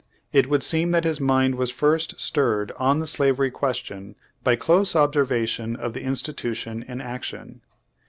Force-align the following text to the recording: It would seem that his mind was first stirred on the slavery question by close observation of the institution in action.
It 0.33 0.49
would 0.49 0.63
seem 0.63 0.89
that 0.93 1.03
his 1.03 1.21
mind 1.21 1.53
was 1.53 1.69
first 1.69 2.19
stirred 2.19 2.71
on 2.77 2.97
the 2.97 3.05
slavery 3.05 3.51
question 3.51 4.15
by 4.43 4.55
close 4.55 4.95
observation 4.95 5.75
of 5.75 5.93
the 5.93 6.01
institution 6.01 6.81
in 6.81 6.99
action. 6.99 7.61